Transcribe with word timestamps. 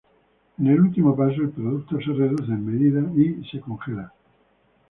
En 0.57 0.65
el 0.65 0.81
último 0.81 1.15
paso 1.15 1.43
el 1.43 1.51
producto 1.51 1.99
se 1.99 2.11
reduce 2.11 2.51
en 2.51 2.65
medida 2.65 3.01
y 3.15 3.47
se 3.51 3.59
congela. 3.59 4.11